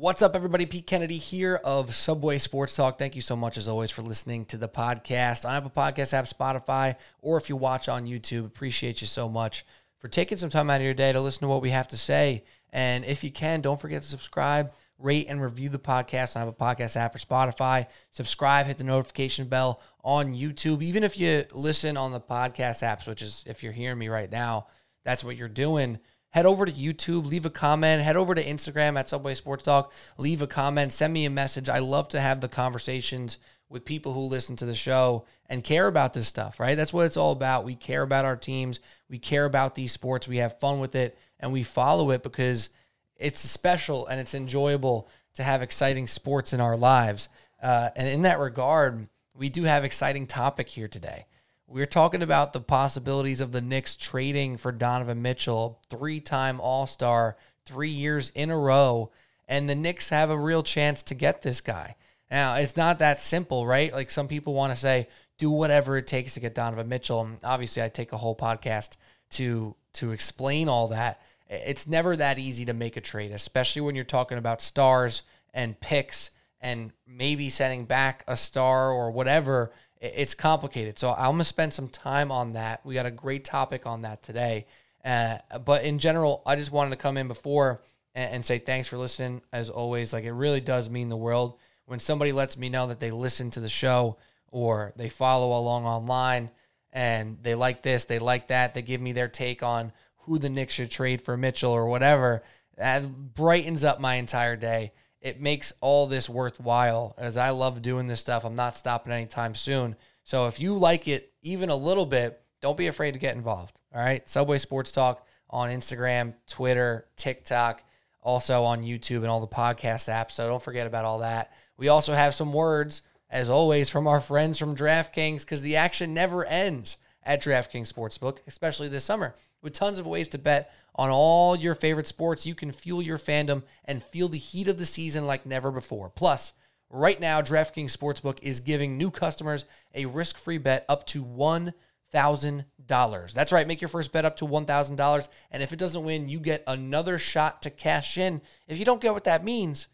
[0.00, 0.64] What's up, everybody?
[0.64, 3.00] Pete Kennedy here of Subway Sports Talk.
[3.00, 6.26] Thank you so much, as always, for listening to the podcast on Apple Podcast app,
[6.26, 8.46] Spotify, or if you watch on YouTube.
[8.46, 9.66] Appreciate you so much
[9.98, 11.96] for taking some time out of your day to listen to what we have to
[11.96, 12.44] say.
[12.72, 16.54] And if you can, don't forget to subscribe, rate, and review the podcast on Apple
[16.54, 17.88] Podcast app or Spotify.
[18.12, 20.80] Subscribe, hit the notification bell on YouTube.
[20.80, 24.30] Even if you listen on the podcast apps, which is if you're hearing me right
[24.30, 24.68] now,
[25.04, 25.98] that's what you're doing
[26.30, 29.92] head over to YouTube, leave a comment, head over to Instagram at Subway Sports Talk,
[30.16, 31.68] leave a comment, send me a message.
[31.68, 33.38] I love to have the conversations
[33.70, 36.76] with people who listen to the show and care about this stuff, right?
[36.76, 37.64] That's what it's all about.
[37.64, 41.18] We care about our teams, we care about these sports, we have fun with it,
[41.40, 42.70] and we follow it because
[43.16, 47.28] it's special and it's enjoyable to have exciting sports in our lives.
[47.62, 51.26] Uh, and in that regard, we do have exciting topic here today.
[51.70, 56.86] We're talking about the possibilities of the Knicks trading for Donovan Mitchell, three time All
[56.86, 57.36] Star,
[57.66, 59.10] three years in a row.
[59.46, 61.96] And the Knicks have a real chance to get this guy.
[62.30, 63.92] Now, it's not that simple, right?
[63.92, 67.20] Like some people want to say, do whatever it takes to get Donovan Mitchell.
[67.20, 68.96] And obviously, I take a whole podcast
[69.32, 71.20] to to explain all that.
[71.50, 75.78] It's never that easy to make a trade, especially when you're talking about stars and
[75.80, 76.30] picks
[76.62, 80.98] and maybe sending back a star or whatever it's complicated.
[80.98, 82.84] So I'm to spend some time on that.
[82.84, 84.66] We got a great topic on that today.
[85.04, 87.82] Uh, but in general, I just wanted to come in before
[88.14, 89.42] and, and, say thanks for listening.
[89.52, 93.00] As always, like it really does mean the world when somebody lets me know that
[93.00, 94.18] they listen to the show
[94.50, 96.50] or they follow along online
[96.92, 100.50] and they like this, they like that, they give me their take on who the
[100.50, 102.42] Knicks should trade for Mitchell or whatever.
[102.76, 107.14] That brightens up my entire day it makes all this worthwhile.
[107.18, 109.96] As I love doing this stuff, I'm not stopping anytime soon.
[110.24, 113.80] So if you like it even a little bit, don't be afraid to get involved.
[113.94, 114.28] All right.
[114.28, 117.82] Subway Sports Talk on Instagram, Twitter, TikTok,
[118.20, 120.32] also on YouTube and all the podcast apps.
[120.32, 121.52] So don't forget about all that.
[121.76, 126.12] We also have some words, as always, from our friends from DraftKings because the action
[126.12, 129.34] never ends at DraftKings Sportsbook, especially this summer.
[129.62, 133.18] With tons of ways to bet on all your favorite sports, you can fuel your
[133.18, 136.10] fandom and feel the heat of the season like never before.
[136.10, 136.52] Plus,
[136.90, 139.64] right now, DraftKings Sportsbook is giving new customers
[139.94, 143.32] a risk free bet up to $1,000.
[143.32, 145.28] That's right, make your first bet up to $1,000.
[145.52, 148.40] And if it doesn't win, you get another shot to cash in.
[148.66, 149.86] If you don't get what that means,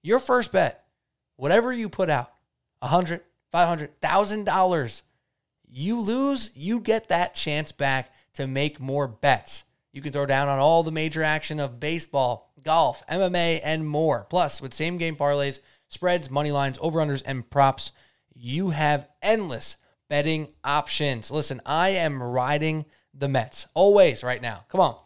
[0.00, 0.84] your first bet,
[1.34, 2.30] whatever you put out,
[2.84, 3.20] $100,
[3.52, 5.02] $500, $1,000,
[5.68, 9.64] you lose, you get that chance back to make more bets.
[9.92, 14.26] You can throw down on all the major action of baseball, golf, MMA, and more.
[14.30, 17.92] Plus, with same game parlays, spreads, money lines, over unders, and props,
[18.34, 19.76] you have endless
[20.08, 21.30] betting options.
[21.30, 24.64] Listen, I am riding the Mets always right now.
[24.68, 24.96] Come on.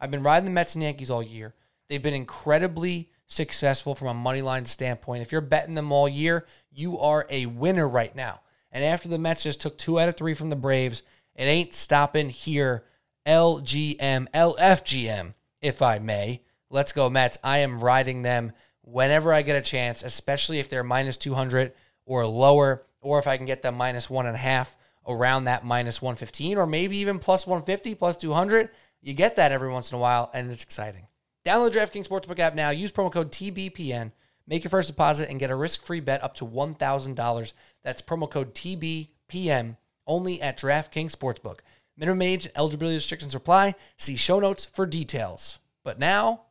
[0.00, 1.54] I've been riding the Mets and Yankees all year.
[1.88, 5.22] They've been incredibly successful from a money line standpoint.
[5.22, 8.40] If you're betting them all year, you are a winner right now.
[8.72, 11.02] And after the Mets just took two out of three from the Braves,
[11.34, 12.84] it ain't stopping here.
[13.26, 16.42] LGM, LFGM, if I may.
[16.70, 17.38] Let's go, Mets.
[17.42, 21.72] I am riding them whenever I get a chance, especially if they're minus 200
[22.06, 24.76] or lower, or if I can get them minus one and a half
[25.06, 28.70] around that minus 115, or maybe even plus 150, plus 200.
[29.02, 31.06] You get that every once in a while, and it's exciting.
[31.44, 32.70] Download DraftKings Sportsbook app now.
[32.70, 34.12] Use promo code TBPN.
[34.46, 37.52] Make your first deposit and get a risk free bet up to $1,000.
[37.82, 39.76] That's promo code TBPN
[40.06, 41.60] only at DraftKings Sportsbook.
[41.96, 43.74] Minimum age and eligibility restrictions apply.
[43.96, 45.58] See show notes for details.
[45.84, 46.42] But now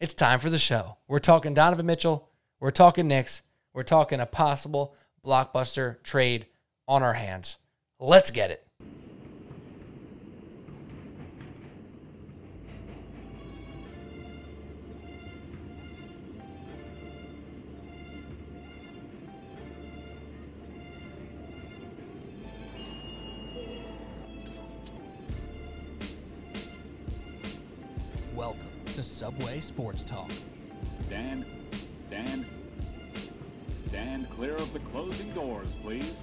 [0.00, 0.98] it's time for the show.
[1.08, 2.28] We're talking Donovan Mitchell.
[2.60, 3.42] We're talking Knicks.
[3.72, 6.46] We're talking a possible blockbuster trade
[6.86, 7.56] on our hands.
[7.98, 8.67] Let's get it.
[29.18, 30.30] Subway Sports Talk.
[31.10, 31.44] Dan,
[32.08, 32.46] Dan,
[33.90, 36.14] Dan, clear of the closing doors, please.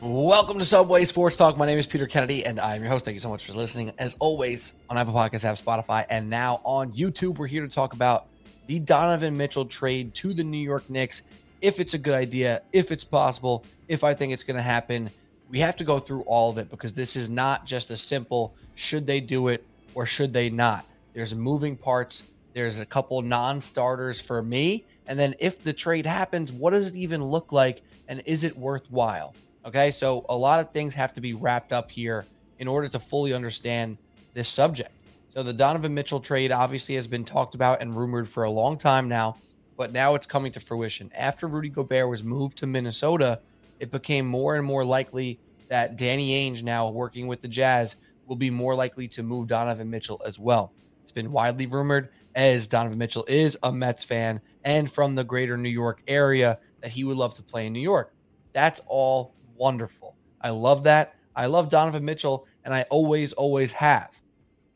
[0.00, 1.56] Welcome to Subway Sports Talk.
[1.56, 3.04] My name is Peter Kennedy, and I'm your host.
[3.04, 3.90] Thank you so much for listening.
[3.98, 7.94] As always, on Apple Podcasts, app, Spotify, and now on YouTube, we're here to talk
[7.94, 8.28] about
[8.66, 11.22] the Donovan Mitchell trade to the New York Knicks.
[11.60, 15.10] If it's a good idea, if it's possible, if I think it's going to happen,
[15.48, 18.54] we have to go through all of it because this is not just a simple
[18.74, 19.64] should they do it
[19.94, 20.84] or should they not.
[21.14, 24.84] There's moving parts, There's a couple non starters for me.
[25.06, 27.82] And then if the trade happens, what does it even look like?
[28.08, 29.34] And is it worthwhile?
[29.64, 29.90] Okay.
[29.90, 32.24] So a lot of things have to be wrapped up here
[32.58, 33.98] in order to fully understand
[34.34, 34.90] this subject.
[35.36, 38.78] So the Donovan Mitchell trade obviously has been talked about and rumored for a long
[38.78, 39.36] time now,
[39.76, 41.12] but now it's coming to fruition.
[41.14, 43.40] After Rudy Gobert was moved to Minnesota,
[43.78, 45.38] it became more and more likely
[45.68, 47.96] that Danny Ainge, now working with the Jazz,
[48.26, 50.72] will be more likely to move Donovan Mitchell as well.
[51.02, 55.58] It's been widely rumored, as Donovan Mitchell is a Mets fan and from the greater
[55.58, 58.14] New York area, that he would love to play in New York.
[58.54, 60.16] That's all wonderful.
[60.40, 61.14] I love that.
[61.34, 64.18] I love Donovan Mitchell, and I always, always have.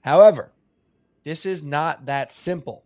[0.00, 0.52] However,
[1.24, 2.84] this is not that simple.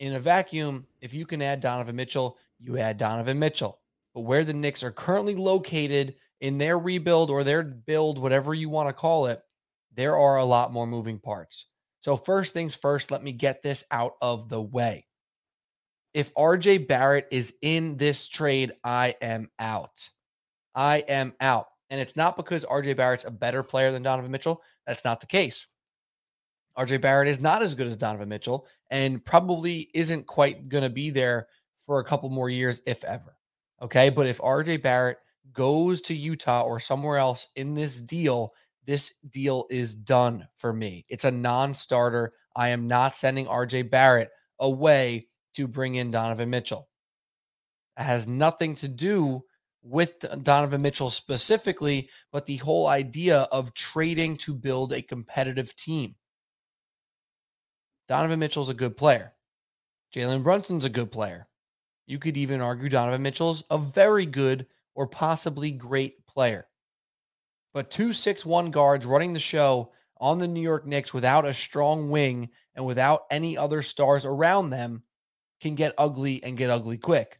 [0.00, 3.80] In a vacuum, if you can add Donovan Mitchell, you add Donovan Mitchell.
[4.14, 8.68] But where the Knicks are currently located in their rebuild or their build, whatever you
[8.68, 9.42] want to call it,
[9.94, 11.66] there are a lot more moving parts.
[12.00, 15.06] So, first things first, let me get this out of the way.
[16.14, 20.08] If RJ Barrett is in this trade, I am out.
[20.74, 21.66] I am out.
[21.90, 24.62] And it's not because RJ Barrett's a better player than Donovan Mitchell.
[24.86, 25.66] That's not the case.
[26.78, 30.90] RJ Barrett is not as good as Donovan Mitchell and probably isn't quite going to
[30.90, 31.48] be there
[31.84, 33.36] for a couple more years, if ever.
[33.82, 34.10] Okay.
[34.10, 35.18] But if RJ Barrett
[35.52, 38.52] goes to Utah or somewhere else in this deal,
[38.86, 41.04] this deal is done for me.
[41.08, 42.32] It's a non starter.
[42.54, 44.30] I am not sending RJ Barrett
[44.60, 46.88] away to bring in Donovan Mitchell.
[47.98, 49.42] It has nothing to do
[49.82, 56.14] with Donovan Mitchell specifically, but the whole idea of trading to build a competitive team.
[58.08, 59.32] Donovan Mitchell's a good player.
[60.14, 61.46] Jalen Brunson's a good player.
[62.06, 66.66] You could even argue Donovan Mitchell's a very good or possibly great player.
[67.74, 72.10] But two six-one guards running the show on the New York Knicks without a strong
[72.10, 75.02] wing and without any other stars around them
[75.60, 77.38] can get ugly and get ugly quick.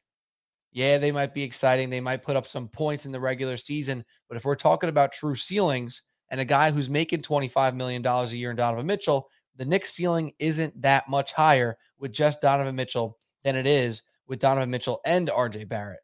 [0.72, 1.88] Yeah, they might be exciting.
[1.88, 4.04] They might put up some points in the regular season.
[4.28, 8.26] But if we're talking about true ceilings and a guy who's making $25 million a
[8.26, 9.28] year in Donovan Mitchell,
[9.58, 14.38] the Knicks ceiling isn't that much higher with just Donovan Mitchell than it is with
[14.38, 16.00] Donovan Mitchell and RJ Barrett.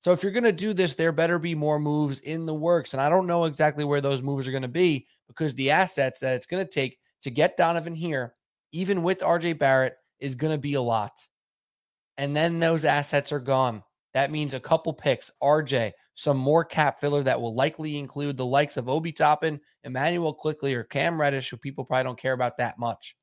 [0.00, 2.92] So if you're going to do this, there better be more moves in the works.
[2.92, 6.18] And I don't know exactly where those moves are going to be because the assets
[6.20, 8.34] that it's going to take to get Donovan here,
[8.72, 11.12] even with RJ Barrett, is going to be a lot.
[12.18, 13.84] And then those assets are gone.
[14.14, 18.46] That means a couple picks, RJ, some more cap filler that will likely include the
[18.46, 22.58] likes of Obi Toppin, Immanuel Quickley, or Cam Reddish, who people probably don't care about
[22.58, 23.16] that much.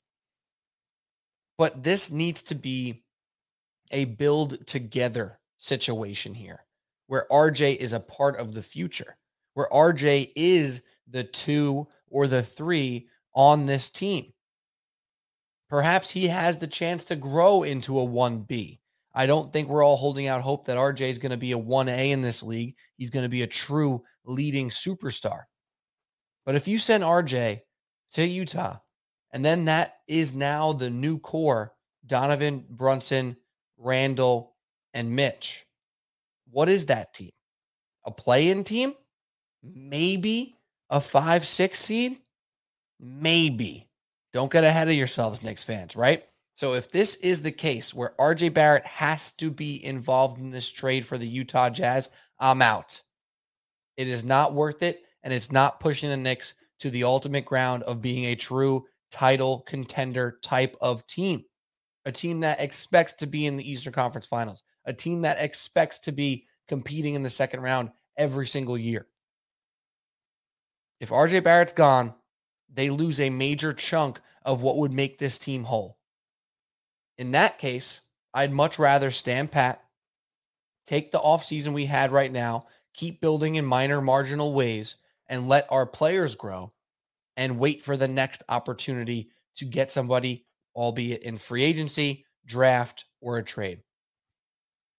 [1.57, 3.03] But this needs to be
[3.91, 6.65] a build together situation here
[7.09, 9.18] where RJ is a part of the future,
[9.56, 14.31] where RJ is the two or the three on this team.
[15.69, 18.79] Perhaps he has the chance to grow into a 1B.
[19.14, 21.58] I don't think we're all holding out hope that RJ is going to be a
[21.58, 22.76] 1A in this league.
[22.98, 25.44] He's going to be a true leading superstar.
[26.46, 27.62] But if you send RJ
[28.14, 28.78] to Utah,
[29.34, 31.74] and then that is now the new core
[32.06, 33.38] Donovan, Brunson,
[33.78, 34.56] Randle,
[34.94, 35.66] and Mitch.
[36.50, 37.32] What is that team?
[38.06, 38.94] A play in team?
[39.62, 40.58] Maybe
[40.90, 42.20] a five, six seed?
[43.00, 43.90] Maybe.
[44.34, 46.24] Don't get ahead of yourselves, Knicks fans, right?
[46.60, 50.70] So if this is the case where RJ Barrett has to be involved in this
[50.70, 53.02] trade for the Utah Jazz, I'm out.
[53.96, 57.84] It is not worth it, and it's not pushing the Knicks to the ultimate ground
[57.84, 61.46] of being a true title contender type of team.
[62.04, 65.98] A team that expects to be in the Eastern Conference Finals, a team that expects
[66.00, 69.08] to be competing in the second round every single year.
[71.00, 72.16] If RJ Barrett's gone,
[72.70, 75.99] they lose a major chunk of what would make this team whole.
[77.20, 78.00] In that case,
[78.34, 79.84] I'd much rather stand pat,
[80.88, 84.96] take the offseason we had right now, keep building in minor marginal ways,
[85.28, 86.72] and let our players grow
[87.36, 93.38] and wait for the next opportunity to get somebody, albeit in free agency, draft, or
[93.38, 93.82] a trade.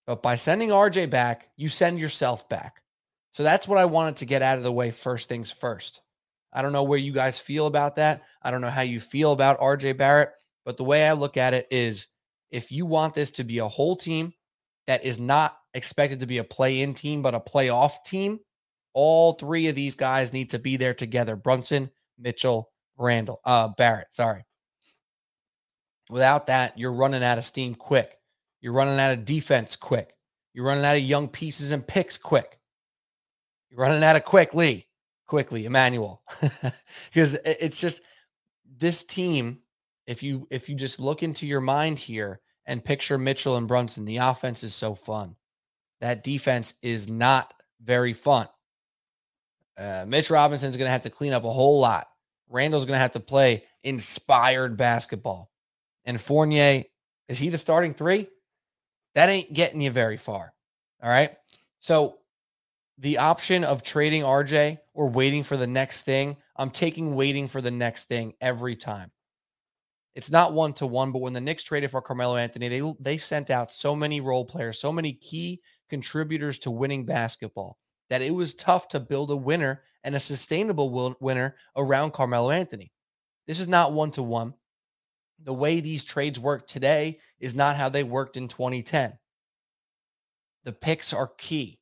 [0.06, 2.82] But by sending RJ back, you send yourself back.
[3.30, 6.02] So that's what I wanted to get out of the way first things first.
[6.52, 8.24] I don't know where you guys feel about that.
[8.42, 10.32] I don't know how you feel about RJ Barrett,
[10.64, 12.06] but the way I look at it is
[12.50, 14.34] if you want this to be a whole team
[14.86, 18.40] that is not expected to be a play in team, but a playoff team,
[18.92, 24.08] all three of these guys need to be there together Brunson, Mitchell, Randle, uh, Barrett.
[24.10, 24.44] Sorry.
[26.10, 28.18] Without that, you're running out of steam quick.
[28.60, 30.14] You're running out of defense quick.
[30.52, 32.58] You're running out of young pieces and picks quick.
[33.70, 34.88] You're running out of quickly,
[35.26, 36.22] quickly, Emmanuel.
[37.12, 38.02] because it's just
[38.78, 39.59] this team,
[40.10, 44.04] If you if you just look into your mind here and picture Mitchell and Brunson,
[44.04, 45.36] the offense is so fun.
[46.00, 48.48] That defense is not very fun.
[49.78, 52.08] Uh, Mitch Robinson's going to have to clean up a whole lot.
[52.48, 55.48] Randle's going to have to play inspired basketball.
[56.04, 56.82] And Fournier,
[57.28, 58.26] is he the starting three?
[59.14, 60.52] That ain't getting you very far.
[61.00, 61.30] All right.
[61.78, 62.18] So
[62.98, 67.60] the option of trading RJ or waiting for the next thing, I'm taking waiting for
[67.60, 69.12] the next thing every time.
[70.14, 73.16] It's not one to one, but when the Knicks traded for Carmelo Anthony, they they
[73.16, 77.78] sent out so many role players, so many key contributors to winning basketball
[78.10, 82.92] that it was tough to build a winner and a sustainable winner around Carmelo Anthony.
[83.46, 84.54] This is not one to one.
[85.44, 89.16] The way these trades work today is not how they worked in 2010.
[90.64, 91.78] The picks are key.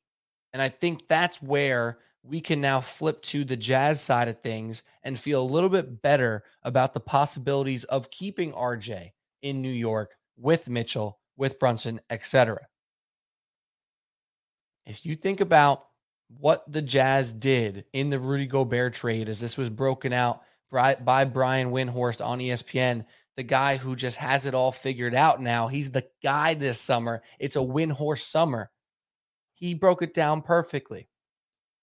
[0.53, 1.97] And I think that's where
[2.29, 6.01] we can now flip to the Jazz side of things and feel a little bit
[6.01, 12.59] better about the possibilities of keeping RJ in New York with Mitchell, with Brunson, etc.
[14.85, 15.87] If you think about
[16.39, 21.25] what the Jazz did in the Rudy Gobert trade, as this was broken out by
[21.25, 23.05] Brian Windhorst on ESPN,
[23.37, 25.67] the guy who just has it all figured out now.
[25.67, 27.23] He's the guy this summer.
[27.39, 28.69] It's a Windhorst summer.
[29.55, 31.08] He broke it down perfectly.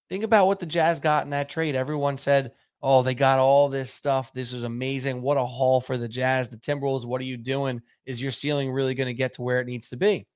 [0.09, 1.75] Think about what the Jazz got in that trade.
[1.75, 4.33] Everyone said, oh, they got all this stuff.
[4.33, 5.23] This is amazing.
[5.23, 6.49] What a haul for the Jazz.
[6.49, 7.83] The Timberwolves, what are you doing?
[8.05, 10.27] Is your ceiling really going to get to where it needs to be?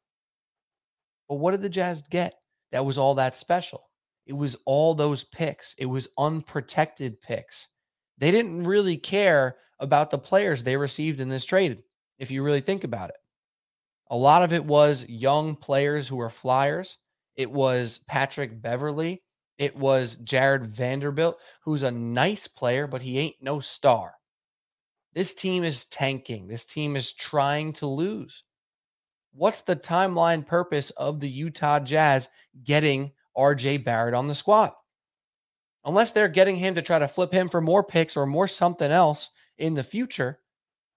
[1.29, 2.35] But what did the Jazz get
[2.73, 3.89] that was all that special?
[4.27, 7.69] It was all those picks, it was unprotected picks.
[8.19, 11.83] They didn't really care about the players they received in this trade,
[12.19, 13.17] if you really think about it.
[14.11, 16.99] A lot of it was young players who were flyers.
[17.37, 19.23] It was Patrick Beverley
[19.61, 24.14] it was Jarred Vanderbilt, who's a nice player, but he ain't no star.
[25.12, 26.49] This team is tanking.
[26.49, 28.43] This team is trying to lose.
[29.35, 32.31] What's the timeline purpose of the Utah Jazz
[32.64, 34.73] getting RJ Barrett on the squad?
[35.85, 38.90] Unless they're getting him to try to flip him for more picks or more something
[38.90, 40.38] else in the future,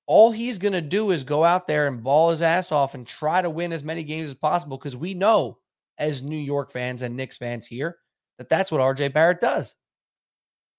[0.08, 3.06] all he's going to do is go out there and ball his ass off and
[3.06, 5.58] try to win as many games as possible because we know
[5.98, 7.98] as New York fans and Knicks fans here
[8.38, 9.76] that that's what RJ Barrett does.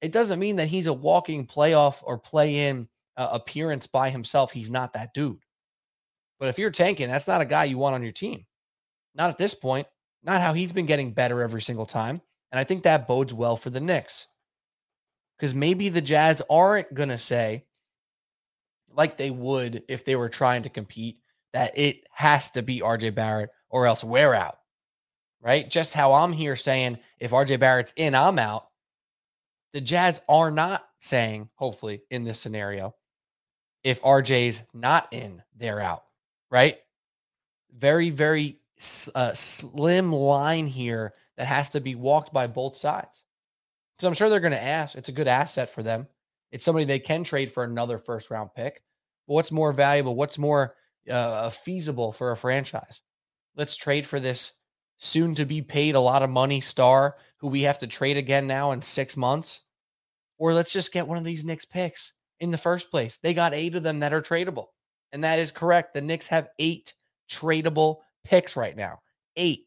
[0.00, 4.52] It doesn't mean that he's a walking playoff or play in uh, appearance by himself.
[4.52, 5.38] He's not that dude.
[6.38, 8.44] But if you're tanking, that's not a guy you want on your team.
[9.14, 9.86] Not at this point.
[10.22, 12.20] Not how he's been getting better every single time.
[12.50, 14.26] And I think that bodes well for the Knicks.
[15.38, 17.64] Because maybe the Jazz aren't going to say,
[18.90, 21.18] like they would if they were trying to compete,
[21.52, 24.58] that it has to be RJ Barrett or else we're out
[25.44, 25.68] right?
[25.68, 28.66] Just how I'm here saying if RJ Barrett's in, I'm out.
[29.74, 32.94] The Jazz are not saying, hopefully, in this scenario,
[33.82, 36.04] if RJ's not in, they're out,
[36.50, 36.78] right?
[37.76, 38.58] Very, very
[39.14, 43.22] uh, slim line here that has to be walked by both sides.
[43.96, 44.96] Because I'm sure they're going to ask.
[44.96, 46.06] It's a good asset for them.
[46.52, 48.82] It's somebody they can trade for another first round pick.
[49.26, 50.14] But what's more valuable?
[50.14, 50.74] What's more
[51.10, 53.00] uh, feasible for a franchise?
[53.56, 54.52] Let's trade for this
[54.98, 58.46] soon to be paid a lot of money star who we have to trade again
[58.46, 59.60] now in six months.
[60.38, 63.18] Or let's just get one of these Knicks picks in the first place.
[63.18, 64.66] They got eight of them that are tradable.
[65.12, 65.94] And that is correct.
[65.94, 66.94] The Knicks have eight
[67.30, 69.00] tradable picks right now.
[69.36, 69.66] Eight.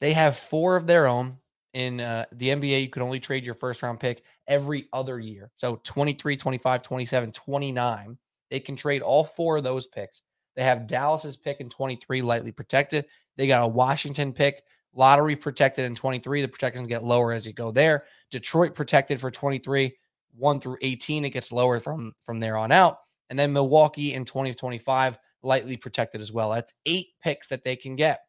[0.00, 1.38] They have four of their own.
[1.74, 5.50] In uh, the NBA, you can only trade your first round pick every other year.
[5.56, 8.18] So 23, 25, 27, 29.
[8.50, 10.22] They can trade all four of those picks.
[10.56, 13.04] They have Dallas's pick in 23 lightly protected.
[13.38, 16.42] They got a Washington pick, lottery protected in 23.
[16.42, 18.02] The protections get lower as you go there.
[18.30, 19.96] Detroit protected for 23,
[20.34, 21.24] 1 through 18.
[21.24, 22.98] It gets lower from from there on out.
[23.30, 26.50] And then Milwaukee in 2025, lightly protected as well.
[26.50, 28.20] That's eight picks that they can get.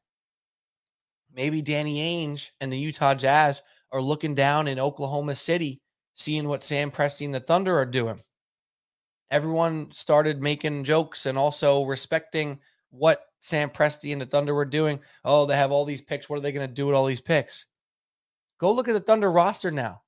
[1.34, 3.62] Maybe Danny Ainge and the Utah Jazz
[3.92, 5.82] are looking down in Oklahoma City,
[6.14, 8.20] seeing what Sam Presti and the Thunder are doing.
[9.32, 15.00] Everyone started making jokes and also respecting what Sam Presti and the Thunder were doing.
[15.24, 16.30] Oh, they have all these picks.
[16.30, 17.66] What are they going to do with all these picks?
[18.60, 20.02] Go look at the Thunder roster now.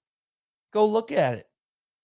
[0.74, 1.46] Go look at it.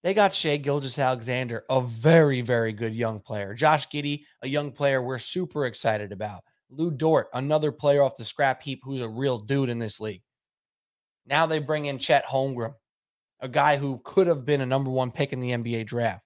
[0.03, 3.53] They got Shai Gilgeous-Alexander, a very, very good young player.
[3.53, 6.43] Josh Giddey, a young player we're super excited about.
[6.69, 10.21] Lu Dort, another player off the scrap heap who's a real dude in this league.
[11.25, 12.73] Now they bring in Chet Holmgren,
[13.39, 16.23] a guy who could have been a number one pick in the NBA draft,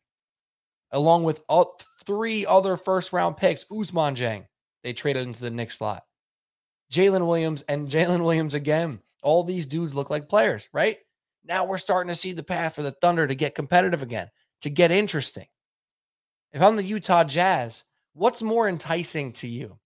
[0.92, 3.64] along with all, three other first round picks.
[3.66, 4.46] Ousmane Dieng,
[4.84, 6.04] they traded into the next slot.
[6.92, 9.02] Jalen Williams and Jalen Williams again.
[9.24, 10.98] All these dudes look like players, right?
[11.44, 14.30] Now we're starting to see the path for the Thunder to get competitive again,
[14.62, 15.48] to get interesting.
[16.54, 17.84] If I'm the Utah Jazz,
[18.14, 19.80] what's more enticing to you?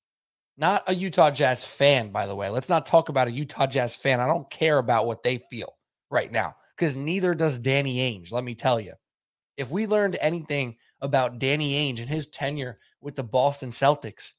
[0.58, 2.50] Not a Utah Jazz fan, by the way.
[2.50, 4.22] Let's not talk about a Utah Jazz fan.
[4.22, 5.76] I don't care about what they feel
[6.10, 8.94] right now because neither does Danny Ainge, let me tell you.
[9.58, 14.32] If we learned anything about Danny Ainge and his tenure with the Boston Celtics,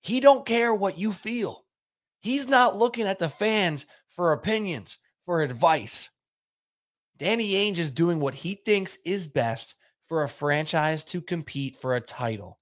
[0.00, 1.64] he don't care what you feel.
[2.20, 6.10] He's not looking at the fans for opinions, for advice.
[7.16, 9.74] Danny Ainge is doing what he thinks is best
[10.08, 12.58] for a franchise to compete for a title.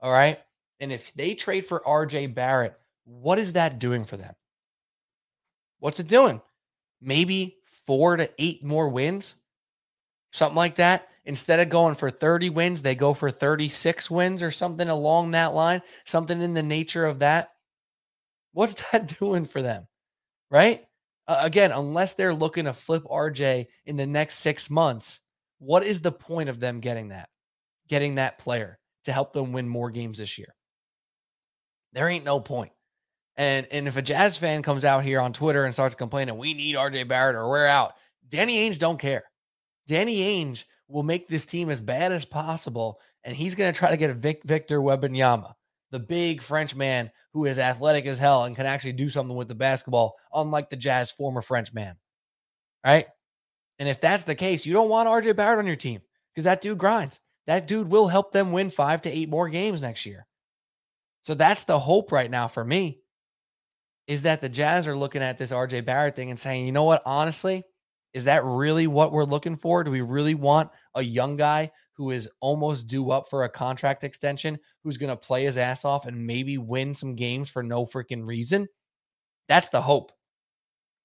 [0.00, 0.38] All right.
[0.80, 4.34] And if they trade for RJ Barrett, what is that doing for them?
[5.80, 6.40] What's it doing?
[7.00, 9.34] Maybe four to eight more wins,
[10.32, 11.08] something like that.
[11.28, 15.54] Instead of going for 30 wins, they go for 36 wins or something along that
[15.54, 17.50] line, something in the nature of that.
[18.52, 19.86] What's that doing for them?
[20.50, 20.86] Right?
[21.28, 25.20] Uh, again, unless they're looking to flip RJ in the next six months,
[25.58, 27.28] what is the point of them getting that?
[27.88, 30.54] Getting that player to help them win more games this year?
[31.92, 32.72] There ain't no point.
[33.36, 36.54] And and if a Jazz fan comes out here on Twitter and starts complaining, we
[36.54, 37.92] need RJ Barrett or we're out,
[38.26, 39.24] Danny Ainge don't care.
[39.86, 43.90] Danny Ainge will make this team as bad as possible, and he's going to try
[43.90, 45.54] to get a Vic, Victor Wembanyama,
[45.90, 49.48] the big French man who is athletic as hell and can actually do something with
[49.48, 51.96] the basketball, unlike the Jazz former French man.
[52.84, 53.06] Right?
[53.78, 56.00] And if that's the case, you don't want RJ Barrett on your team
[56.34, 57.20] because that dude grinds.
[57.46, 60.26] That dude will help them win five to eight more games next year.
[61.24, 63.00] So that's the hope right now for me
[64.06, 66.84] is that the Jazz are looking at this RJ Barrett thing and saying, you know
[66.84, 67.62] what, honestly,
[68.14, 69.84] is that really what we're looking for?
[69.84, 74.04] Do we really want a young guy who is almost due up for a contract
[74.04, 77.84] extension, who's going to play his ass off and maybe win some games for no
[77.84, 78.68] freaking reason?
[79.48, 80.12] That's the hope.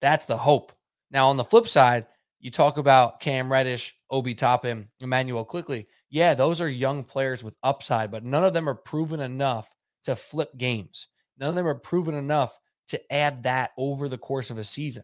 [0.02, 0.72] That's the hope.
[1.12, 2.08] Now, on the flip side,
[2.40, 5.88] you talk about Cam Reddish, Obi Toppin, Immanuel Quickley.
[6.10, 9.72] Yeah, those are young players with upside, but none of them are proven enough
[10.04, 11.08] to flip games.
[11.40, 12.58] None of them are proven enough
[12.90, 15.04] to add that over the course of a season.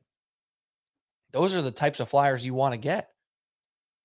[1.31, 3.09] Those are the types of flyers you want to get.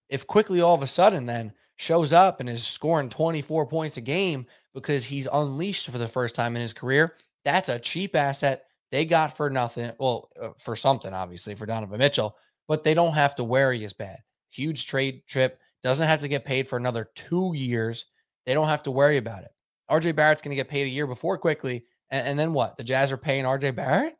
[0.08, 4.00] If Quickley all of a sudden then shows up and is scoring 24 points a
[4.00, 8.66] game because he's unleashed for the first time in his career, that's a cheap asset
[8.94, 9.90] they got for nothing.
[9.98, 12.36] Well, uh, for something, obviously, for Donovan Mitchell,
[12.68, 14.18] but they don't have to worry as bad.
[14.50, 18.06] Huge trade trip, doesn't have to get paid for another two years.
[18.46, 19.50] They don't have to worry about it.
[19.90, 21.84] RJ Barrett's going to get paid a year before Quickley.
[22.10, 22.76] And, and, then what?
[22.76, 24.16] The Jazz are paying RJ Barrett?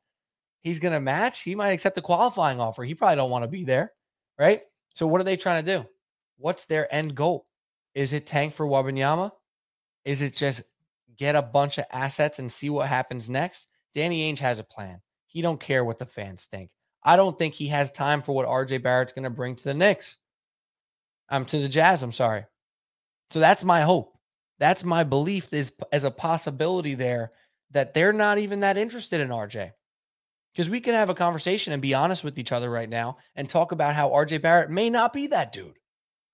[0.65, 1.43] He's going to match?
[1.43, 2.85] He might accept a qualifying offer.
[2.85, 3.93] He probably don't want to be there.
[4.39, 4.63] Right.
[4.95, 5.87] So what are they trying to do?
[6.39, 7.47] What's their end goal?
[7.95, 9.31] Is it tank for Wembanyama?
[10.07, 10.63] Is it just
[11.19, 13.73] get a bunch of assets and see what happens next?
[13.95, 15.03] Danny Ainge has a plan.
[15.27, 16.71] He don't care what the fans think.
[17.03, 19.75] I don't think he has time for what RJ Barrett's going to bring to the
[19.75, 20.17] Knicks.
[21.29, 22.03] I'm um, to the Jazz.
[22.03, 22.45] I'm sorry.
[23.31, 24.17] So that's my hope.
[24.59, 27.33] That's my belief is as a possibility there
[27.73, 29.73] that they're not even that interested in RJ.
[30.55, 33.49] Because we can have a conversation and be honest with each other right now and
[33.49, 35.79] talk about how RJ Barrett may not be that dude,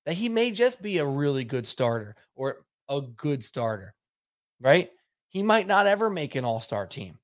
[0.05, 3.95] that he may just be a really good starter or a good starter,
[4.61, 4.91] right?
[5.31, 7.19] He might not ever make an all star team.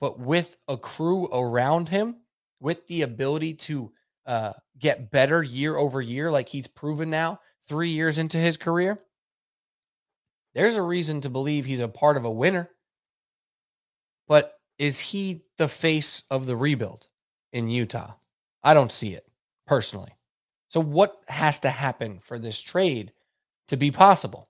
[0.00, 2.16] But with a crew around him,
[2.60, 3.92] with the ability to
[4.26, 8.98] uh, get better year over year, like he's proven now, three years into his career,
[10.54, 12.70] there's a reason to believe he's a part of a winner.
[14.28, 17.06] But is he the face of the rebuild
[17.52, 18.14] in Utah?
[18.62, 19.26] I don't see it
[19.66, 20.12] personally.
[20.68, 23.12] So, what has to happen for this trade
[23.68, 24.48] to be possible?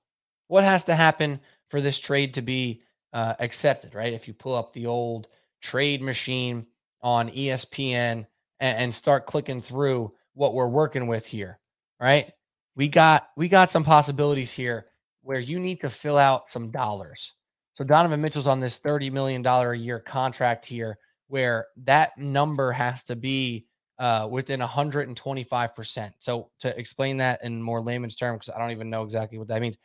[0.48, 2.82] What has to happen for this trade to be
[3.12, 4.12] uh, accepted, right?
[4.12, 5.28] If you pull up the old
[5.60, 6.66] trade machine
[7.02, 8.26] on ESPN
[8.60, 11.58] and, and start clicking through what we're working with here,
[12.00, 12.32] right?
[12.76, 14.87] We got we got some possibilities here
[15.22, 17.34] where you need to fill out some dollars.
[17.74, 23.02] So Donovan Mitchell's on this $30 million a year contract here where that number has
[23.04, 23.66] to be
[23.98, 26.12] uh, within 125%.
[26.20, 29.48] So to explain that in more layman's terms, because I don't even know exactly what
[29.48, 29.78] that means.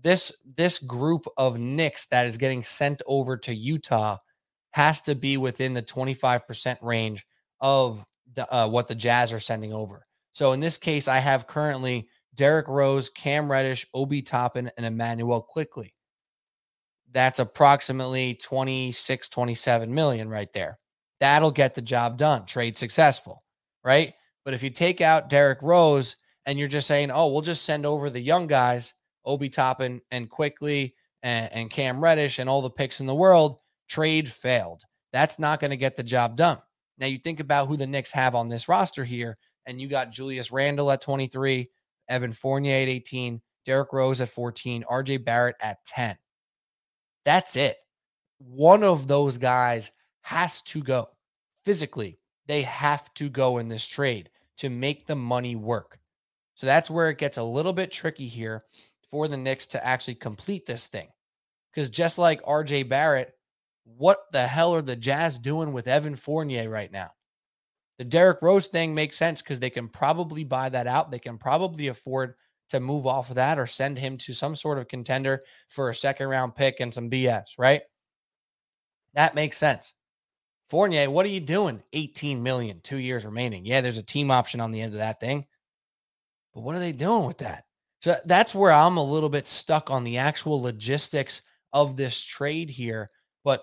[0.00, 4.16] This this group of Knicks that is getting sent over to Utah
[4.70, 7.26] has to be within the 25% range
[7.60, 10.04] of the, uh, what the Jazz are sending over.
[10.32, 15.42] So in this case, I have currently Derrick Rose, Cam Reddish, Obi Toppin, and Immanuel
[15.42, 15.94] Quickley.
[17.12, 20.78] That's approximately 26, 27 million right there.
[21.20, 22.46] That'll get the job done.
[22.46, 23.42] Trade successful,
[23.84, 24.12] right?
[24.44, 26.16] But if you take out Derrick Rose
[26.46, 28.94] and you're just saying, oh, we'll just send over the young guys,
[29.24, 33.60] Obi Toppin and Quickley and, and Cam Reddish and all the picks in the world,
[33.88, 34.82] trade failed.
[35.12, 36.58] That's not going to get the job done.
[36.98, 40.10] Now you think about who the Knicks have on this roster here, and you got
[40.10, 41.70] Julius Randle at 23,
[42.08, 46.16] Evan Fournier at 18, Derrick Rose at 14, RJ Barrett at 10.
[47.28, 47.76] That's it.
[48.38, 51.10] One of those guys has to go
[51.62, 52.18] physically.
[52.46, 55.98] They have to go in this trade to make the money work.
[56.54, 58.62] So that's where it gets a little bit tricky here
[59.10, 61.08] for the Knicks to actually complete this thing.
[61.70, 63.34] Because just like RJ Barrett,
[63.84, 67.10] what the hell are the Jazz doing with Evan Fournier right now?
[67.98, 71.10] The Derrick Rose thing makes sense because they can probably buy that out.
[71.10, 72.36] They can probably afford
[72.70, 75.94] to move off of that or send him to some sort of contender for a
[75.94, 77.82] second round pick and some BS, right?
[79.14, 79.94] That makes sense.
[80.70, 81.82] Fournier, what are you doing?
[81.94, 83.64] 18 million, two years remaining.
[83.64, 85.46] Yeah, there's a team option on the end of that thing.
[86.52, 87.64] But what are they doing with that?
[88.00, 92.70] So that's where I'm a little bit stuck on the actual logistics of this trade
[92.70, 93.10] here.
[93.44, 93.62] But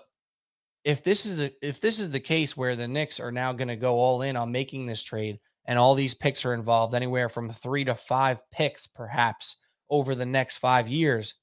[0.84, 3.68] if this is a, if this is the case where the Knicks are now going
[3.68, 7.28] to go all in on making this trade and all these picks are involved, anywhere
[7.28, 9.56] from three to five picks perhaps
[9.90, 11.34] over the next five years,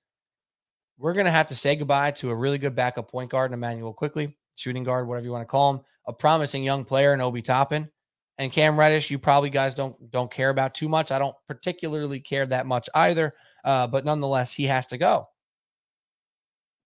[0.97, 3.93] we're going to have to say goodbye to a really good backup point guard, Immanuel
[3.93, 7.41] Quickley, shooting guard, whatever you want to call him, a promising young player in Obi
[7.41, 7.89] Toppin.
[8.37, 11.11] And Cam Reddish, you probably guys don't don't care about too much.
[11.11, 13.31] I don't particularly care that much either,
[13.63, 15.27] uh, but nonetheless, he has to go.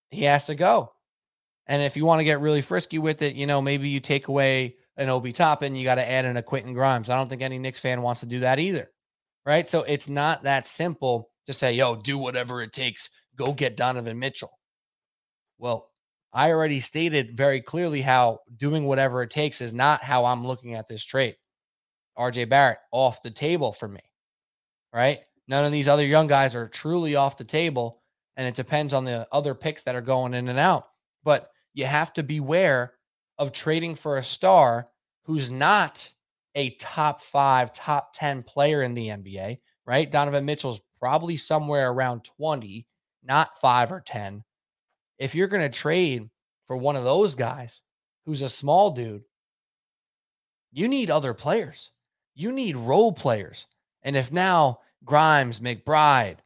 [0.10, 0.92] He has to go.
[1.68, 4.28] And if you want to get really frisky with it, you know, maybe you take
[4.28, 7.10] away an Obi Toppin, you got to add in a Quentin Grimes.
[7.10, 8.90] I don't think any Knicks fan wants to do that either.
[9.46, 9.70] Right.
[9.70, 14.20] So it's not that simple to say, yo, do whatever it takes, go get Donovan
[14.20, 14.52] Mitchell.
[15.58, 15.90] Well,
[16.34, 20.76] I already stated very clearly how doing whatever it takes is not how I'm looking
[20.76, 21.36] at this trade.
[22.18, 24.02] RJ Barrett off the table for me,
[24.94, 25.20] right?
[25.48, 28.02] None of these other young guys are truly off the table,
[28.36, 30.88] and it depends on the other picks that are going in and out.
[31.24, 32.94] But you have to beware
[33.40, 34.88] of trading for a star
[35.24, 36.12] who's not
[36.56, 40.10] a top five, top 10 player in the NBA, right?
[40.10, 42.88] Donovan Mitchell's probably somewhere around 20,
[43.24, 44.44] not five or 10
[45.18, 46.30] if you're going to trade
[46.68, 47.82] for one of those guys
[48.26, 49.24] who's a small dude,
[50.72, 51.92] you need other players.
[52.36, 53.66] You need role players.
[54.04, 56.38] And if now Grimes, McBride,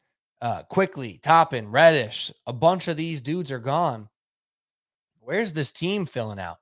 [0.42, 4.10] uh, Quickley, Toppin, Reddish, a bunch of these dudes are gone,
[5.20, 6.58] where's this team filling out?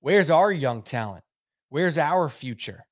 [0.00, 1.24] Where's our young talent?
[1.68, 2.84] Where's our future?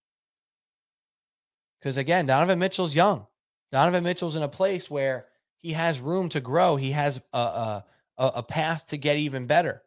[1.78, 3.26] Because again, Donovan Mitchell's young.
[3.72, 5.26] Donovan Mitchell's in a place where
[5.58, 6.76] he has room to grow.
[6.76, 7.84] He has a, a
[8.18, 9.82] a, path to get even better,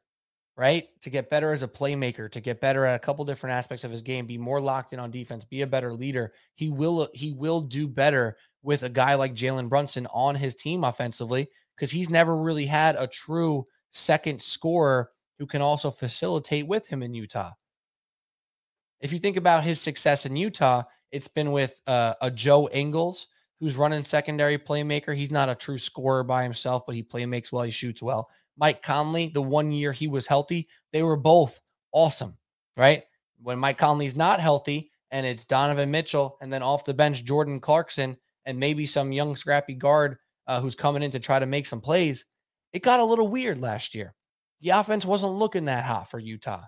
[0.56, 0.88] right?
[1.02, 3.92] To get better as a playmaker, to get better at a couple different aspects of
[3.92, 6.34] his game, be more locked in on defense, be a better leader.
[6.56, 10.84] He will he will do better with a guy like Jalen Brunson on his team
[10.84, 16.88] offensively because he's never really had a true second scorer who can also facilitate with
[16.88, 17.52] him in Utah.
[19.00, 23.28] If you think about his success in Utah, it's been with uh, a Joe Ingles
[23.60, 25.16] who's running secondary playmaker.
[25.16, 27.64] He's not a true scorer by himself, but he play makes well.
[27.64, 28.30] He shoots well.
[28.58, 31.60] Mike Conley, the one year he was healthy, they were both
[31.94, 32.38] awesome,
[32.76, 33.04] right?
[33.42, 37.62] When Mike Conley's not healthy and it's Donovan Mitchell and then off the bench, Jordan
[37.62, 41.66] Clarkson and maybe some young scrappy guard uh, who's coming in to try to make
[41.66, 42.26] some plays,
[42.74, 44.14] it got a little weird last year.
[44.62, 46.64] The offense wasn't looking that hot for Utah,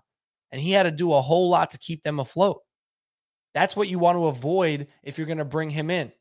[0.51, 2.61] and he had to do a whole lot to keep them afloat.
[3.53, 6.11] That's what you want to avoid if you're going to bring him in.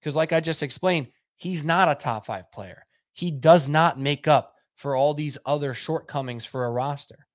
[0.00, 2.84] Because, like I just explained, he's not a top five player.
[3.12, 7.26] He does not make up for all these other shortcomings for a roster.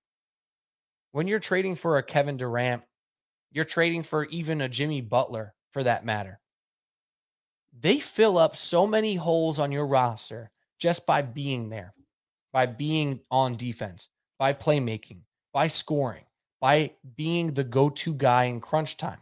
[1.12, 2.84] When you're trading for a Kevin Durant,
[3.52, 6.40] you're trading for even a Jimmy Butler for that matter.
[7.78, 11.94] They fill up so many holes on your roster just by being there,
[12.52, 15.22] by being on defense, by playmaking,
[15.54, 16.24] by scoring,
[16.62, 19.20] by being the go to guy in crunch time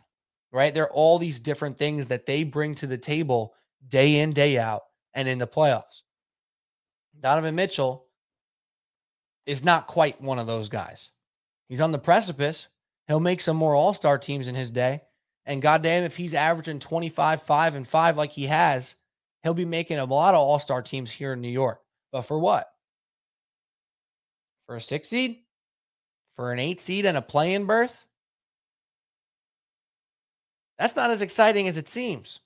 [0.51, 0.73] right?
[0.73, 3.53] There are all these different things that they bring to the table
[3.87, 6.01] day in, day out, and in the playoffs.
[7.19, 8.05] Donovan Mitchell
[9.45, 11.11] is not quite one of those guys.
[11.69, 12.67] He's on the precipice.
[13.07, 15.01] He'll make some more all star teams in his day.
[15.45, 18.95] And goddamn, if he's averaging 25, 5, and 5 like he has,
[19.43, 21.81] he'll be making a lot of all star teams here in New York.
[22.11, 22.69] But for what?
[24.67, 25.39] For a six seed?
[26.35, 28.05] For an eight seed and a play in berth?
[30.77, 32.39] That's not as exciting as it seems.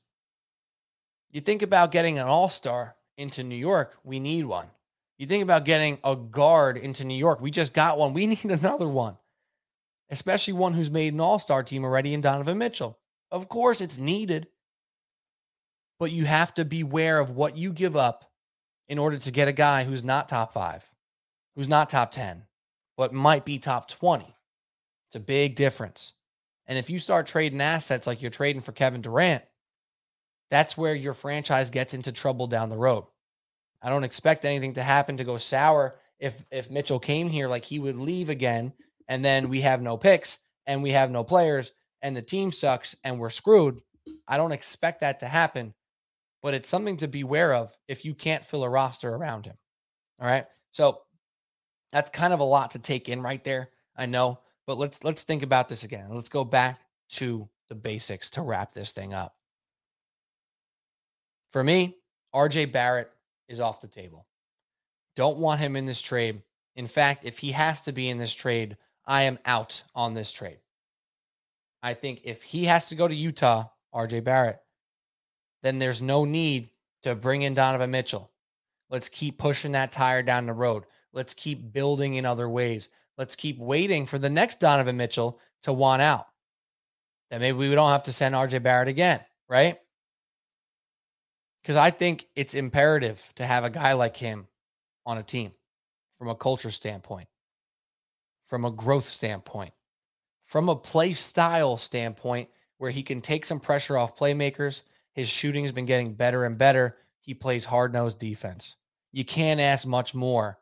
[1.31, 4.67] You think about getting an all star into New York, we need one.
[5.17, 8.13] You think about getting a guard into New York, we just got one.
[8.13, 9.17] We need another one,
[10.09, 12.97] especially one who's made an all star team already in Donovan Mitchell.
[13.31, 14.47] Of course, it's needed,
[15.99, 18.29] but you have to beware of what you give up
[18.89, 20.90] in order to get a guy who's not top five,
[21.55, 22.43] who's not top 10,
[22.97, 24.35] but might be top 20.
[25.07, 26.13] It's a big difference.
[26.67, 29.43] And if you start trading assets like you're trading for Kevin Durant,
[30.49, 33.05] that's where your franchise gets into trouble down the road.
[33.81, 37.65] I don't expect anything to happen to go sour if if Mitchell came here like
[37.65, 38.73] he would leave again
[39.07, 42.95] and then we have no picks and we have no players and the team sucks
[43.03, 43.79] and we're screwed.
[44.27, 45.73] I don't expect that to happen,
[46.43, 49.57] but it's something to beware of if you can't fill a roster around him.
[50.19, 50.45] All right?
[50.71, 50.99] So
[51.91, 53.69] that's kind of a lot to take in right there.
[53.95, 56.07] I know, but let's let's think about this again.
[56.09, 56.79] Let's go back
[57.11, 59.35] to the basics to wrap this thing up.
[61.51, 61.97] For me,
[62.33, 63.11] RJ Barrett
[63.47, 64.25] is off the table.
[65.15, 66.41] Don't want him in this trade.
[66.75, 70.31] In fact, if he has to be in this trade, I am out on this
[70.31, 70.59] trade.
[71.83, 74.61] I think if he has to go to Utah, RJ Barrett,
[75.63, 76.69] then there's no need
[77.03, 78.29] to bring in Donovan Mitchell.
[78.89, 80.83] Let's keep pushing that tire down the road.
[81.13, 82.89] Let's keep building in other ways.
[83.17, 86.27] Let's keep waiting for the next Donovan Mitchell to want out.
[87.29, 89.77] Then maybe we don't have to send RJ Barrett again, right?
[91.61, 94.47] Because I think it's imperative to have a guy like him
[95.05, 95.51] on a team
[96.17, 97.27] from a culture standpoint,
[98.47, 99.73] from a growth standpoint,
[100.47, 104.81] from a play style standpoint, where he can take some pressure off playmakers.
[105.13, 106.97] His shooting has been getting better and better.
[107.19, 108.75] He plays hard nosed defense.
[109.11, 110.57] You can't ask much more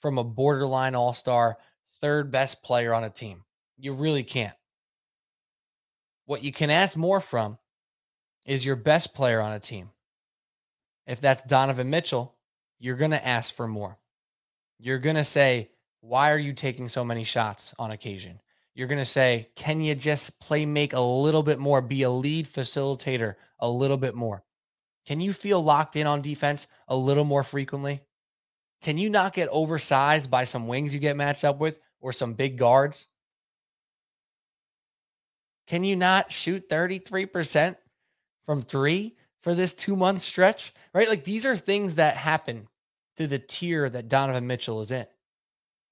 [0.00, 1.58] from a borderline all star,
[2.00, 3.44] third best player on a team.
[3.78, 4.54] You really can't.
[6.26, 7.58] What you can ask more from
[8.46, 9.90] is your best player on a team.
[11.06, 12.36] If that's Donovan Mitchell,
[12.78, 13.98] you're going to ask for more.
[14.78, 18.40] You're going to say, Why are you taking so many shots on occasion?
[18.74, 22.10] You're going to say, Can you just play make a little bit more, be a
[22.10, 24.44] lead facilitator a little bit more?
[25.06, 28.02] Can you feel locked in on defense a little more frequently?
[28.82, 32.34] Can you not get oversized by some wings you get matched up with or some
[32.34, 33.06] big guards?
[35.66, 37.76] Can you not shoot 33%
[38.46, 40.72] from three for this two month stretch?
[40.94, 41.08] Right?
[41.08, 42.68] Like these are things that happen
[43.16, 45.06] to the tier that Donovan Mitchell is in.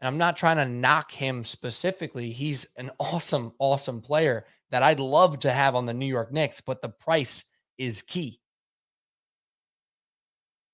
[0.01, 2.31] And I'm not trying to knock him specifically.
[2.31, 6.61] He's an awesome, awesome player that I'd love to have on the New York Knicks,
[6.61, 7.44] but the price
[7.77, 8.40] is key.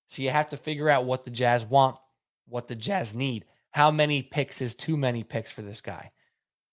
[0.09, 1.96] So you have to figure out what the Jazz want
[2.46, 3.44] what the Jazz need.
[3.70, 6.11] How many picks is too many picks for this guy?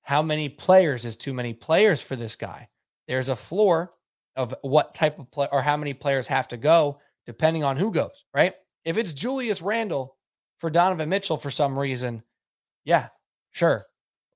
[0.03, 2.69] How many players is too many players for this guy?
[3.07, 3.93] There's a floor
[4.35, 7.91] of what type of play or how many players have to go depending on who
[7.91, 8.53] goes, right?
[8.85, 10.17] If it's Julius Randle
[10.59, 12.23] for Donovan Mitchell for some reason,
[12.83, 13.09] yeah,
[13.51, 13.85] sure.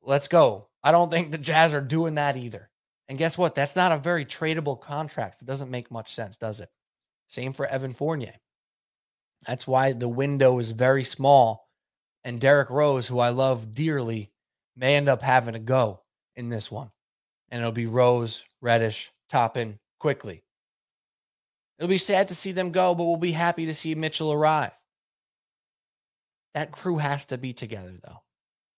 [0.04, 0.67] Let's go.
[0.84, 2.69] I don't think the Jazz are doing that either.
[3.08, 3.56] And guess what?
[3.56, 5.41] That's not a very tradable contract.
[5.41, 6.69] It doesn't make much sense, does it?
[7.28, 8.34] Same for Evan Fournier.
[9.45, 11.69] That's why the window is very small.
[12.23, 14.31] And Derrick Rose, who I love dearly,
[14.75, 16.01] may end up having to go
[16.36, 16.91] in this one.
[17.49, 20.43] And it'll be Rose, Reddish, Toppin Quickley.
[21.77, 24.71] It'll be sad to see them go, but we'll be happy to see Mitchell arrive.
[26.53, 28.23] That crew has to be together, though.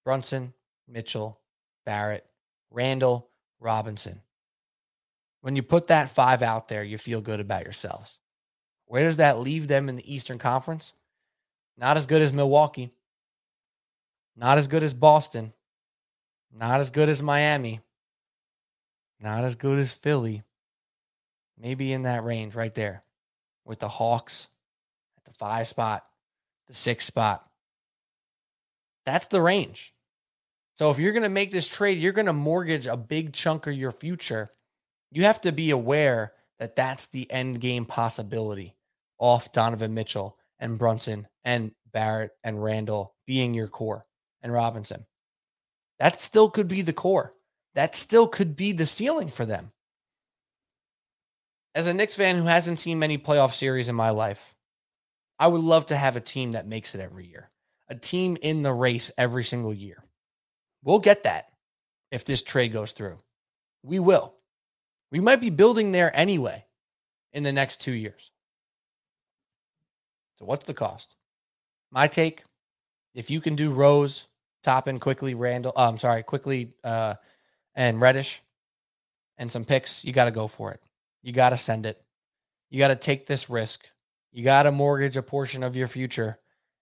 [0.03, 0.53] Brunson,
[0.87, 1.39] Mitchell,
[1.85, 2.25] Barrett,
[2.71, 4.21] Randle, Robinson.
[5.41, 8.17] When you put that five out there, you feel good about yourselves.
[8.87, 10.93] Where does that leave them in the Eastern Conference?
[11.77, 12.89] Not as good as Milwaukee.
[14.35, 15.51] Not as good as Boston.
[16.53, 17.81] Not as good as Miami.
[19.19, 20.43] Not as good as Philly.
[21.59, 23.03] Maybe in that range right there
[23.65, 24.47] with the Hawks
[25.17, 26.05] at the five spot,
[26.67, 27.45] the six spot.
[29.05, 29.93] That's the range.
[30.77, 33.67] So if you're going to make this trade, you're going to mortgage a big chunk
[33.67, 34.49] of your future.
[35.11, 38.76] You have to be aware that that's the end game possibility
[39.19, 44.05] off Donovan Mitchell and Brunson and Barrett and Randle being your core
[44.41, 45.05] and Robinson.
[45.99, 47.31] That still could be the core.
[47.75, 49.71] That still could be the ceiling for them.
[51.75, 54.55] As a Knicks fan who hasn't seen many playoff series in my life,
[55.39, 57.49] I would love to have a team that makes it every year,
[57.87, 60.03] a team in the race every single year.
[60.83, 61.45] We'll get that
[62.11, 63.17] if this trade goes through.
[63.83, 64.35] We will.
[65.11, 66.65] We might be building there anyway
[67.33, 68.31] in the next two years.
[70.37, 71.15] So what's the cost?
[71.91, 72.43] My take,
[73.15, 74.27] if you can do Rose,
[74.63, 77.15] Toppin Quickley, Randle, uh, I'm sorry, Quickley uh,
[77.75, 78.41] and Reddish
[79.37, 80.81] and some picks, you got to go for it.
[81.23, 82.01] You got to send it.
[82.69, 83.85] You got to take this risk.
[84.31, 86.37] You got to mortgage a portion of your future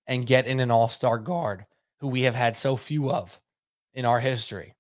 [0.08, 1.66] and get in an all star guard
[2.00, 3.40] who we have had so few of
[3.94, 4.76] in our history.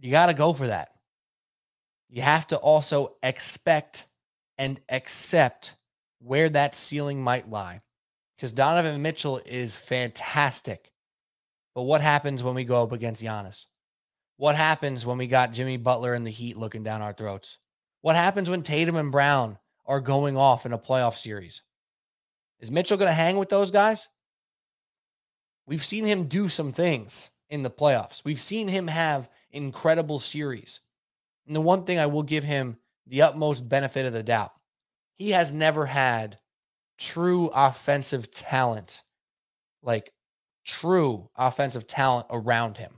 [0.00, 0.90] You got to go for that.
[2.08, 4.06] You have to also expect
[4.58, 5.74] and accept
[6.22, 7.80] where that ceiling might lie.
[8.36, 10.92] Because Donovan Mitchell is fantastic.
[11.74, 13.64] But what happens when we go up against Giannis?
[14.36, 17.58] What happens when we got Jimmy Butler and the Heat looking down our throats?
[18.00, 21.62] What happens when Tatum and Brown are going off in a playoff series.
[22.60, 24.08] Is Mitchell going to hang with those guys?
[25.66, 28.22] We've seen him do some things in the playoffs.
[28.24, 30.80] We've seen him have incredible series.
[31.46, 34.52] And the one thing I will give him the utmost benefit of the doubt,
[35.16, 36.38] he has never had
[36.98, 39.02] true offensive talent,
[39.82, 40.12] like
[40.64, 42.92] true offensive talent around him.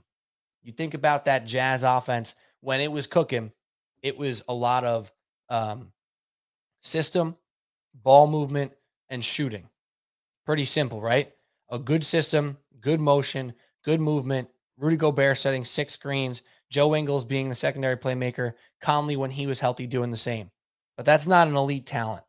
[0.63, 3.51] You think about that Jazz offense when it was cooking,
[4.01, 5.11] it was a lot of
[5.49, 5.91] um,
[6.81, 7.35] system,
[7.93, 8.73] ball movement,
[9.09, 9.69] and shooting.
[10.45, 11.31] Pretty simple, right?
[11.69, 14.49] A good system, good motion, good movement.
[14.77, 19.59] Rudy Gobert setting six screens, Joe Ingles being the secondary playmaker, Conley when he was
[19.59, 20.51] healthy doing the same.
[20.97, 22.23] But that's not an elite talent.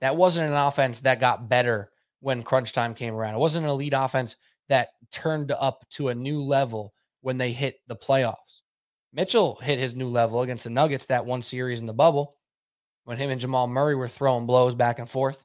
[0.00, 3.34] That wasn't an offense that got better when crunch time came around.
[3.34, 4.36] It wasn't an elite offense
[4.68, 8.62] that turned up to a new level when they hit the playoffs.
[9.12, 12.36] Mitchell hit his new level against the Nuggets that one series in the bubble
[13.04, 15.44] when him and Jamal Murray were throwing blows back and forth.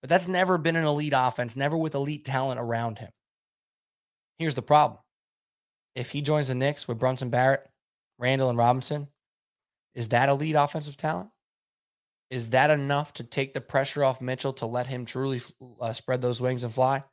[0.00, 3.10] But that's never been an elite offense, never with elite talent around him.
[4.38, 4.98] Here's the problem.
[5.94, 7.66] If he joins the Knicks with Brunson Barrett,
[8.18, 9.08] Randle, and Robinson,
[9.94, 11.30] is that elite offensive talent?
[12.32, 15.42] Is that enough to take the pressure off Mitchell to let him truly
[15.78, 17.04] uh, spread those wings and fly?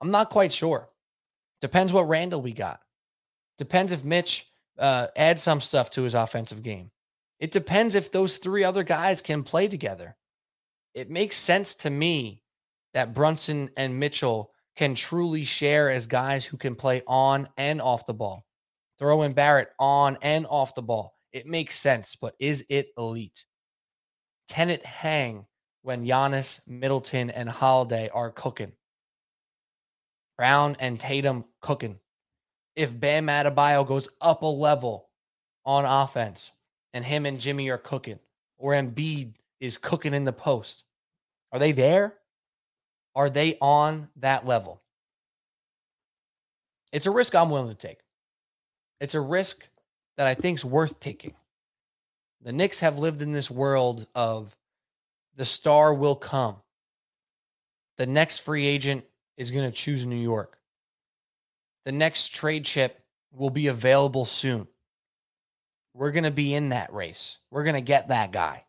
[0.00, 0.88] I'm not quite sure.
[1.60, 2.80] Depends what Randle we got.
[3.58, 4.46] Depends if Mitch
[4.78, 6.90] uh, adds some stuff to his offensive game.
[7.38, 10.16] It depends if those three other guys can play together.
[10.94, 12.42] It makes sense to me
[12.94, 18.06] that Brunson and Mitchell can truly share as guys who can play on and off
[18.06, 18.46] the ball.
[18.98, 21.12] Throw in Barrett on and off the ball.
[21.34, 23.44] It makes sense, but is it elite?
[24.48, 25.46] Can it hang
[25.82, 28.72] when Giannis, Middleton, and Holiday are cooking?
[30.36, 31.98] Brown and Tatum cooking.
[32.76, 35.08] If Bam Adebayo goes up a level
[35.64, 36.52] on offense
[36.94, 38.20] and him and Jimmy are cooking,
[38.56, 40.84] or Embiid is cooking in the post,
[41.52, 42.14] are they there?
[43.14, 44.80] Are they on that level?
[46.92, 47.98] It's a risk I'm willing to take.
[49.00, 49.68] It's a risk
[50.16, 51.34] that I think is worth taking.
[52.42, 54.56] The Knicks have lived in this world of
[55.36, 56.56] the star will come.
[57.96, 59.04] The next free agent
[59.36, 60.58] is going to choose New York.
[61.84, 63.00] The next trade chip
[63.32, 64.68] will be available soon.
[65.94, 67.38] We're going to be in that race.
[67.50, 68.64] We're going to get that guy.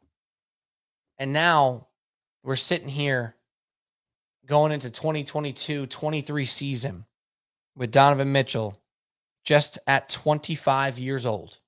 [1.17, 1.87] And now
[2.43, 3.35] we're sitting here
[4.45, 7.05] going into 2022 23 season
[7.75, 8.75] with Donovan Mitchell
[9.43, 11.59] just at 25 years old,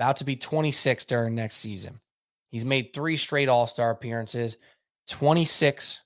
[0.00, 2.00] about to be 26 during next season.
[2.50, 4.56] He's made three straight All Star appearances
[5.08, 6.00] 26,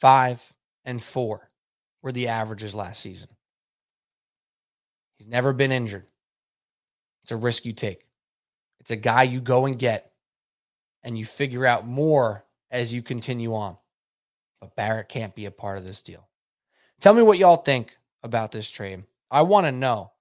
[0.00, 0.52] 5,
[0.84, 1.50] and 4
[2.02, 3.28] were the averages last season.
[5.16, 6.04] He's never been injured.
[7.22, 8.04] It's a risk you take.
[8.80, 10.12] It's a guy you go and get,
[11.02, 13.78] and you figure out more as you continue on.
[14.60, 16.28] But Barrett can't be a part of this deal.
[17.00, 19.04] Tell me what y'all think about this trade.
[19.30, 20.12] I want to know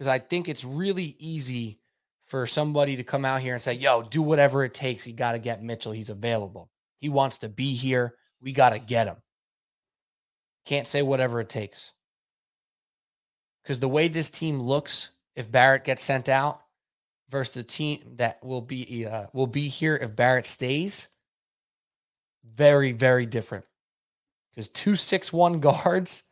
[0.00, 1.78] because I think it's really easy
[2.24, 5.06] for somebody to come out here and say, yo, do whatever it takes.
[5.06, 5.92] You got to get Mitchell.
[5.92, 6.70] He's available.
[7.00, 8.14] He wants to be here.
[8.40, 9.16] We got to get him.
[10.64, 11.92] Can't say whatever it takes.
[13.62, 16.62] Because the way this team looks, if Barrett gets sent out
[17.28, 21.08] versus the team that will be uh, will be here if Barrett stays,
[22.42, 23.66] very, very different.
[24.50, 26.22] Because two six one guards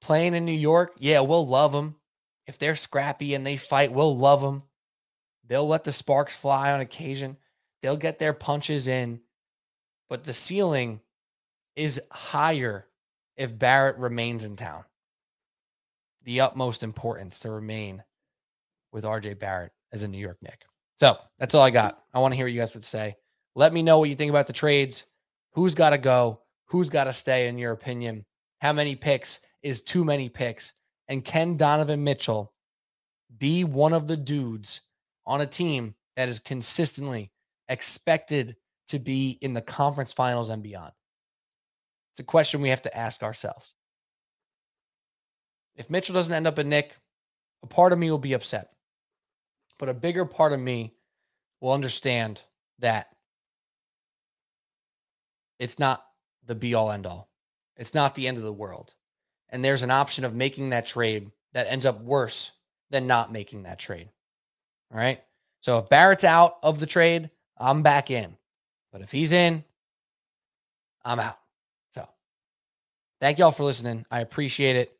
[0.00, 1.96] playing in New York, yeah, we'll love them.
[2.46, 4.62] If they're scrappy and they fight, we'll love them.
[5.46, 7.36] They'll let the sparks fly on occasion.
[7.82, 9.20] They'll get their punches in.
[10.08, 11.00] But the ceiling
[11.76, 12.86] is higher
[13.36, 14.84] if Barrett remains in town.
[16.24, 18.02] The utmost importance to remain
[18.92, 20.64] with RJ Barrett as a New York Knick.
[20.98, 22.02] So that's all I got.
[22.14, 23.16] I want to hear what you guys would say.
[23.54, 25.04] Let me know what you think about the trades.
[25.52, 26.40] Who's got to go?
[26.66, 28.24] Who's got to stay, in your opinion?
[28.60, 30.72] How many picks is too many picks?
[31.08, 32.52] And can Donovan Mitchell
[33.36, 34.80] be one of the dudes
[35.26, 37.30] on a team that is consistently
[37.68, 38.56] expected
[38.88, 40.92] to be in the conference finals and beyond?
[42.12, 43.74] It's a question we have to ask ourselves.
[45.74, 46.92] If Mitchell doesn't end up a Knick,
[47.62, 48.70] a part of me will be upset.
[49.78, 50.94] But a bigger part of me
[51.60, 52.42] will understand
[52.80, 53.08] that
[55.58, 56.04] it's not
[56.44, 57.30] the be all end all.
[57.76, 58.94] It's not the end of the world.
[59.52, 62.50] And there's an option of making that trade that ends up worse
[62.90, 64.08] than not making that trade.
[64.90, 65.22] All right.
[65.60, 68.36] So if Barrett's out of the trade, I'm back in.
[68.90, 69.62] But if he's in,
[71.04, 71.38] I'm out.
[71.94, 72.08] So
[73.20, 74.04] thank y'all for listening.
[74.10, 74.96] I appreciate it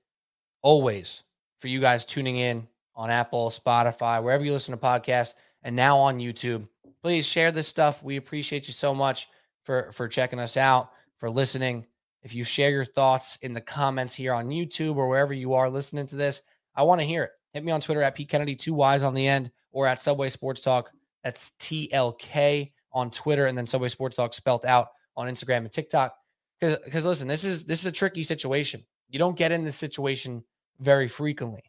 [0.62, 1.22] always
[1.61, 5.96] for you guys tuning in on Apple, Spotify, wherever you listen to podcasts, and now
[5.98, 6.68] on YouTube.
[7.03, 8.03] please share this stuff.
[8.03, 9.28] We appreciate you so much
[9.64, 11.86] for for checking us out, for listening.
[12.23, 15.68] If you share your thoughts in the comments here on YouTube or wherever you are
[15.68, 16.43] listening to this,
[16.75, 17.31] I want to hear it.
[17.53, 20.29] Hit me on Twitter at Pete Kennedy, two Y's on the end, or at Subway
[20.29, 20.91] Sports Talk.
[21.25, 26.14] That's TLK on Twitter, and then Subway Sports Talk spelt out on Instagram and TikTok.
[26.61, 28.85] Because listen, this is this is a tricky situation.
[29.09, 30.45] You don't get in this situation
[30.81, 31.64] very frequently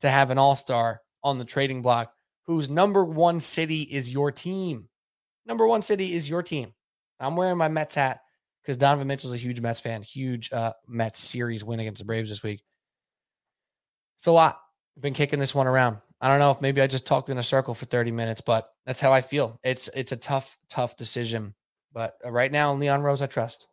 [0.00, 2.12] to have an all-star on the trading block
[2.42, 4.88] whose number one city is your team.
[5.46, 6.72] Number one city is your team.
[7.20, 8.20] I'm wearing my Mets hat
[8.64, 12.30] because Donovan Mitchell's a huge Mets fan, huge uh, Mets series win against the Braves
[12.30, 12.62] this week.
[14.18, 14.58] It's a lot.
[14.96, 15.98] I've been kicking this one around.
[16.20, 18.68] I don't know if maybe I just talked in a circle for 30 minutes, but
[18.86, 19.60] that's how I feel.
[19.62, 21.54] It's it's a tough, tough decision.
[21.92, 23.66] But uh, right now, Leon Rose, I trust.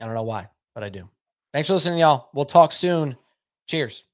[0.00, 1.08] I don't know why, but I do.
[1.52, 2.28] Thanks for listening, y'all.
[2.34, 3.16] We'll talk soon.
[3.66, 4.04] Cheers.